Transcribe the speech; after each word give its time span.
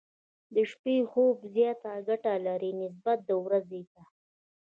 د 0.53 0.57
شپې 0.71 0.95
خوب 1.11 1.37
زياته 1.53 1.91
ګټه 2.07 2.33
لري، 2.47 2.71
نسبت 2.81 3.17
د 3.29 3.29
ورځې 3.45 3.81
ته. 3.93 4.01